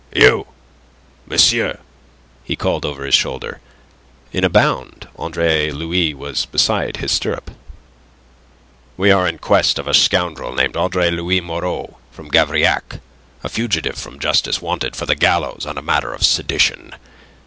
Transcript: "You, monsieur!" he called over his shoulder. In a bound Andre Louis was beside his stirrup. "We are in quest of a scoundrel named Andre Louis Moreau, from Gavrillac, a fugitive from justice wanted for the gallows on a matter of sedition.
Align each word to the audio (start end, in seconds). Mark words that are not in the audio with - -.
"You, 0.15 0.47
monsieur!" 1.27 1.77
he 2.43 2.55
called 2.55 2.85
over 2.85 3.05
his 3.05 3.13
shoulder. 3.13 3.59
In 4.31 4.43
a 4.43 4.49
bound 4.49 5.07
Andre 5.15 5.69
Louis 5.69 6.15
was 6.15 6.47
beside 6.47 6.97
his 6.97 7.11
stirrup. 7.11 7.51
"We 8.97 9.11
are 9.11 9.27
in 9.27 9.37
quest 9.37 9.77
of 9.77 9.87
a 9.87 9.93
scoundrel 9.93 10.55
named 10.55 10.75
Andre 10.75 11.11
Louis 11.11 11.39
Moreau, 11.39 11.99
from 12.09 12.29
Gavrillac, 12.31 12.99
a 13.43 13.47
fugitive 13.49 13.93
from 13.95 14.17
justice 14.17 14.59
wanted 14.59 14.95
for 14.95 15.05
the 15.05 15.13
gallows 15.13 15.67
on 15.67 15.77
a 15.77 15.83
matter 15.83 16.11
of 16.15 16.25
sedition. 16.25 16.95